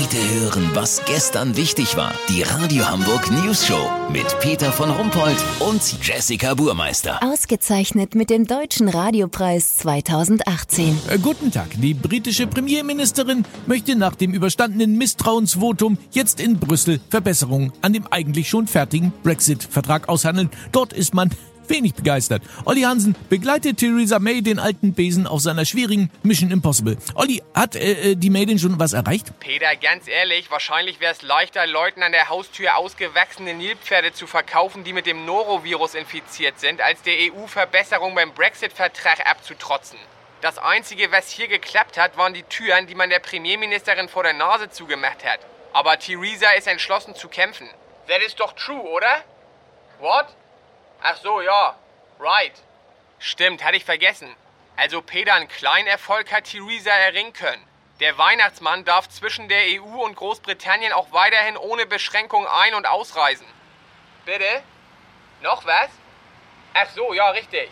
Heute 0.00 0.16
hören, 0.40 0.70
was 0.74 1.02
gestern 1.06 1.56
wichtig 1.56 1.96
war. 1.96 2.14
Die 2.28 2.42
Radio 2.42 2.88
Hamburg 2.88 3.32
News 3.32 3.66
Show 3.66 3.90
mit 4.12 4.26
Peter 4.38 4.70
von 4.70 4.90
Rumpold 4.90 5.36
und 5.58 5.82
Jessica 6.06 6.54
Burmeister. 6.54 7.20
Ausgezeichnet 7.20 8.14
mit 8.14 8.30
dem 8.30 8.46
Deutschen 8.46 8.88
Radiopreis 8.88 9.76
2018. 9.78 10.96
Äh, 11.08 11.18
guten 11.18 11.50
Tag. 11.50 11.66
Die 11.80 11.94
britische 11.94 12.46
Premierministerin 12.46 13.44
möchte 13.66 13.96
nach 13.96 14.14
dem 14.14 14.32
überstandenen 14.34 14.96
Misstrauensvotum 14.96 15.98
jetzt 16.12 16.38
in 16.38 16.60
Brüssel 16.60 17.00
Verbesserungen 17.10 17.72
an 17.82 17.92
dem 17.92 18.06
eigentlich 18.06 18.48
schon 18.48 18.68
fertigen 18.68 19.12
Brexit-Vertrag 19.24 20.08
aushandeln. 20.08 20.50
Dort 20.70 20.92
ist 20.92 21.12
man 21.12 21.30
wenig 21.68 21.94
begeistert. 21.94 22.42
Olli 22.64 22.82
Hansen 22.82 23.16
begleitet 23.28 23.78
Theresa 23.78 24.18
May 24.18 24.42
den 24.42 24.58
alten 24.58 24.94
Besen 24.94 25.26
auf 25.26 25.40
seiner 25.40 25.64
schwierigen 25.64 26.10
Mission 26.22 26.50
Impossible. 26.50 26.96
Olli, 27.14 27.42
hat 27.54 27.76
äh, 27.76 28.12
äh 28.12 28.14
die 28.16 28.30
May 28.30 28.46
denn 28.46 28.58
schon 28.58 28.78
was 28.78 28.92
erreicht? 28.92 29.32
Peter, 29.40 29.74
ganz 29.76 30.08
ehrlich, 30.08 30.50
wahrscheinlich 30.50 31.00
wäre 31.00 31.12
es 31.12 31.22
leichter, 31.22 31.66
Leuten 31.66 32.02
an 32.02 32.12
der 32.12 32.28
Haustür 32.28 32.76
ausgewachsene 32.76 33.54
Nilpferde 33.54 34.12
zu 34.12 34.26
verkaufen, 34.26 34.84
die 34.84 34.92
mit 34.92 35.06
dem 35.06 35.24
Norovirus 35.24 35.94
infiziert 35.94 36.58
sind, 36.60 36.80
als 36.80 37.02
der 37.02 37.14
EU-Verbesserung 37.14 38.14
beim 38.14 38.32
Brexit-Vertrag 38.32 39.28
abzutrotzen. 39.28 39.98
Das 40.40 40.56
Einzige, 40.58 41.10
was 41.10 41.30
hier 41.30 41.48
geklappt 41.48 41.98
hat, 41.98 42.16
waren 42.16 42.32
die 42.32 42.44
Türen, 42.44 42.86
die 42.86 42.94
man 42.94 43.10
der 43.10 43.18
Premierministerin 43.18 44.08
vor 44.08 44.22
der 44.22 44.34
Nase 44.34 44.70
zugemacht 44.70 45.24
hat. 45.24 45.40
Aber 45.72 45.98
Theresa 45.98 46.50
ist 46.52 46.68
entschlossen 46.68 47.14
zu 47.16 47.28
kämpfen. 47.28 47.68
That 48.06 48.22
is 48.24 48.36
doch 48.36 48.52
true, 48.52 48.80
oder? 48.80 49.24
What? 49.98 50.26
Ach 51.02 51.16
so, 51.16 51.40
ja. 51.40 51.76
Right. 52.18 52.52
Stimmt, 53.18 53.64
hatte 53.64 53.76
ich 53.76 53.84
vergessen. 53.84 54.34
Also 54.76 55.02
Peter, 55.02 55.34
einen 55.34 55.48
kleinen 55.48 55.88
Erfolg 55.88 56.32
hat 56.32 56.44
Theresa 56.44 56.90
erringen 56.90 57.32
können. 57.32 57.64
Der 58.00 58.16
Weihnachtsmann 58.16 58.84
darf 58.84 59.08
zwischen 59.08 59.48
der 59.48 59.80
EU 59.80 60.04
und 60.04 60.14
Großbritannien 60.14 60.92
auch 60.92 61.10
weiterhin 61.10 61.56
ohne 61.56 61.84
Beschränkung 61.86 62.46
ein- 62.46 62.74
und 62.74 62.86
ausreisen. 62.86 63.46
Bitte? 64.24 64.62
Noch 65.42 65.64
was? 65.64 65.90
Ach 66.74 66.88
so, 66.90 67.12
ja, 67.12 67.30
richtig. 67.30 67.70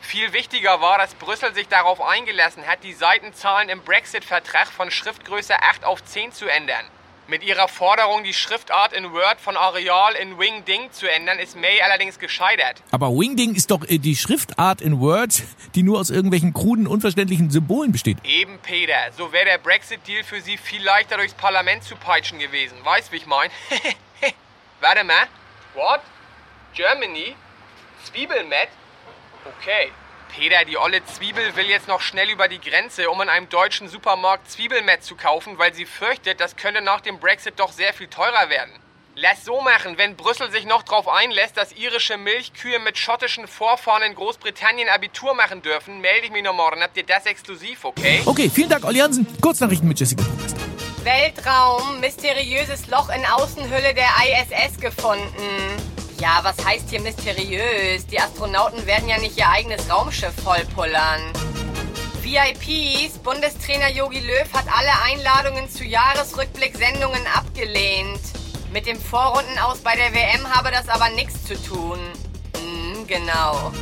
Viel 0.00 0.32
wichtiger 0.32 0.80
war, 0.80 0.98
dass 0.98 1.14
Brüssel 1.14 1.54
sich 1.54 1.68
darauf 1.68 2.00
eingelassen 2.00 2.66
hat, 2.66 2.82
die 2.82 2.92
Seitenzahlen 2.92 3.68
im 3.68 3.84
Brexit-Vertrag 3.84 4.66
von 4.66 4.90
Schriftgröße 4.90 5.54
8 5.62 5.84
auf 5.84 6.04
10 6.04 6.32
zu 6.32 6.48
ändern. 6.48 6.84
Mit 7.28 7.44
ihrer 7.44 7.68
Forderung, 7.68 8.24
die 8.24 8.34
Schriftart 8.34 8.92
in 8.92 9.12
Word 9.12 9.40
von 9.40 9.56
Areal 9.56 10.14
in 10.14 10.38
Wingding 10.40 10.90
zu 10.90 11.10
ändern, 11.10 11.38
ist 11.38 11.56
May 11.56 11.80
allerdings 11.80 12.18
gescheitert. 12.18 12.82
Aber 12.90 13.10
Wingding 13.10 13.54
ist 13.54 13.70
doch 13.70 13.88
äh, 13.88 13.98
die 13.98 14.16
Schriftart 14.16 14.80
in 14.80 15.00
Word, 15.00 15.42
die 15.76 15.84
nur 15.84 16.00
aus 16.00 16.10
irgendwelchen 16.10 16.52
kruden, 16.52 16.88
unverständlichen 16.88 17.48
Symbolen 17.50 17.92
besteht. 17.92 18.18
Eben, 18.24 18.58
Peter. 18.58 19.12
So 19.16 19.32
wäre 19.32 19.44
der 19.44 19.58
Brexit-Deal 19.58 20.24
für 20.24 20.40
sie 20.40 20.58
viel 20.58 20.82
leichter 20.82 21.16
durchs 21.16 21.34
Parlament 21.34 21.84
zu 21.84 21.94
peitschen 21.94 22.40
gewesen. 22.40 22.76
Weißt, 22.82 23.12
wie 23.12 23.16
ich 23.16 23.26
mein? 23.26 23.50
Warte 24.80 25.04
mal. 25.04 25.28
What? 25.74 26.00
Germany? 26.74 27.36
Zwiebelmet? 28.04 28.68
Okay. 29.58 29.92
Peter, 30.34 30.64
die 30.64 30.78
olle 30.78 31.04
Zwiebel 31.04 31.56
will 31.56 31.66
jetzt 31.66 31.88
noch 31.88 32.00
schnell 32.00 32.30
über 32.30 32.48
die 32.48 32.58
Grenze, 32.58 33.10
um 33.10 33.20
in 33.20 33.28
einem 33.28 33.50
deutschen 33.50 33.88
Supermarkt 33.88 34.50
Zwiebelmet 34.50 35.04
zu 35.04 35.14
kaufen, 35.14 35.58
weil 35.58 35.74
sie 35.74 35.84
fürchtet, 35.84 36.40
das 36.40 36.56
könnte 36.56 36.80
nach 36.80 37.02
dem 37.02 37.18
Brexit 37.18 37.60
doch 37.60 37.70
sehr 37.70 37.92
viel 37.92 38.06
teurer 38.06 38.48
werden. 38.48 38.72
Lass 39.14 39.44
so 39.44 39.60
machen, 39.60 39.98
wenn 39.98 40.16
Brüssel 40.16 40.50
sich 40.50 40.64
noch 40.64 40.84
darauf 40.84 41.06
einlässt, 41.06 41.58
dass 41.58 41.72
irische 41.72 42.16
Milchkühe 42.16 42.78
mit 42.78 42.96
schottischen 42.96 43.46
Vorfahren 43.46 44.04
in 44.04 44.14
Großbritannien 44.14 44.88
Abitur 44.88 45.34
machen 45.34 45.60
dürfen, 45.60 46.00
melde 46.00 46.24
ich 46.24 46.32
mich 46.32 46.42
noch 46.42 46.54
morgen. 46.54 46.80
Habt 46.80 46.96
ihr 46.96 47.04
das 47.04 47.26
exklusiv, 47.26 47.84
okay? 47.84 48.22
Okay, 48.24 48.50
vielen 48.52 48.70
Dank, 48.70 48.86
Olli 48.86 49.00
Hansen. 49.00 49.26
Kurznachrichten 49.42 49.86
mit 49.86 50.00
Jessica 50.00 50.24
Weltraum, 51.04 52.00
mysteriöses 52.00 52.86
Loch 52.86 53.10
in 53.10 53.22
Außenhülle 53.26 53.92
der 53.92 54.08
ISS 54.24 54.80
gefunden. 54.80 55.91
Ja, 56.22 56.38
was 56.44 56.64
heißt 56.64 56.90
hier 56.90 57.00
mysteriös? 57.00 58.06
Die 58.06 58.20
Astronauten 58.20 58.86
werden 58.86 59.08
ja 59.08 59.18
nicht 59.18 59.36
ihr 59.36 59.48
eigenes 59.48 59.90
Raumschiff 59.90 60.32
vollpullern. 60.44 61.20
VIPs, 62.22 63.18
Bundestrainer 63.18 63.90
Yogi 63.90 64.20
Löw 64.20 64.52
hat 64.52 64.66
alle 64.72 64.92
Einladungen 65.02 65.68
zu 65.68 65.82
Jahresrückblick-Sendungen 65.82 67.26
abgelehnt. 67.26 68.20
Mit 68.72 68.86
dem 68.86 69.00
Vorrunden 69.00 69.58
aus 69.58 69.80
bei 69.80 69.96
der 69.96 70.14
WM 70.14 70.48
habe 70.48 70.70
das 70.70 70.88
aber 70.88 71.08
nichts 71.10 71.44
zu 71.44 71.60
tun. 71.60 71.98
Hm, 72.56 73.04
genau. 73.08 73.72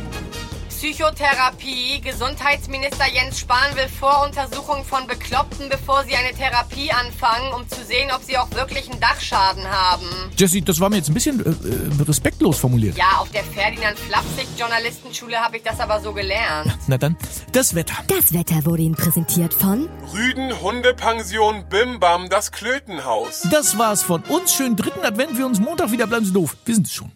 Psychotherapie. 0.81 2.01
Gesundheitsminister 2.01 3.05
Jens 3.13 3.39
Spahn 3.39 3.75
will 3.75 3.87
Voruntersuchungen 3.87 4.83
von 4.83 5.05
Bekloppten, 5.05 5.69
bevor 5.69 6.03
sie 6.05 6.15
eine 6.15 6.35
Therapie 6.35 6.91
anfangen, 6.91 7.53
um 7.53 7.69
zu 7.69 7.85
sehen, 7.85 8.09
ob 8.11 8.23
sie 8.23 8.35
auch 8.35 8.49
wirklich 8.49 8.89
einen 8.89 8.99
Dachschaden 8.99 9.63
haben. 9.63 10.07
Jessie, 10.35 10.63
das 10.63 10.79
war 10.79 10.89
mir 10.89 10.95
jetzt 10.95 11.09
ein 11.09 11.13
bisschen 11.13 11.39
äh, 11.45 11.49
äh 11.49 12.03
respektlos 12.03 12.57
formuliert. 12.57 12.97
Ja, 12.97 13.19
auf 13.19 13.29
der 13.29 13.43
Ferdinand 13.43 13.99
Flapsig 13.99 14.47
Journalistenschule 14.57 15.37
habe 15.37 15.57
ich 15.57 15.63
das 15.63 15.79
aber 15.79 15.99
so 15.99 16.13
gelernt. 16.13 16.75
Na 16.87 16.97
dann, 16.97 17.15
das 17.51 17.75
Wetter. 17.75 17.93
Das 18.07 18.33
Wetter 18.33 18.65
wurde 18.65 18.81
Ihnen 18.81 18.95
präsentiert 18.95 19.53
von 19.53 19.87
Rüden 20.11 20.61
Hundepension 20.61 21.69
Bimbam, 21.69 22.27
das 22.27 22.51
Klötenhaus. 22.51 23.47
Das 23.51 23.77
war's 23.77 24.01
von 24.01 24.23
uns. 24.23 24.55
Schönen 24.55 24.75
dritten 24.75 25.05
Advent. 25.05 25.37
Wir 25.37 25.45
uns 25.45 25.59
Montag 25.59 25.91
wieder. 25.91 26.07
Bleiben 26.07 26.25
Sie 26.25 26.33
doof. 26.33 26.57
Wir 26.65 26.73
sind 26.73 26.87
es 26.87 26.93
schon. 26.93 27.11